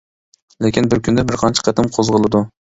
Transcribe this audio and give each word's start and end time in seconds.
لېكىن 0.67 0.89
بىر 0.95 1.03
كۈندە 1.09 1.27
بىرقانچە 1.33 1.69
قېتىم 1.71 1.95
قوزغىلىدۇ. 2.01 2.47